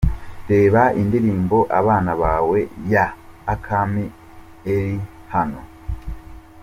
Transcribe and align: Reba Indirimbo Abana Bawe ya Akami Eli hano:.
Reba 0.49 0.83
Indirimbo 1.01 1.57
Abana 1.79 2.11
Bawe 2.21 2.59
ya 2.93 3.05
Akami 3.53 4.03
Eli 4.73 4.97
hano:. 5.33 5.61